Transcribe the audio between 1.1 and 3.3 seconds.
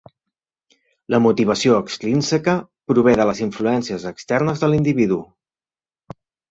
La motivació extrínseca prové de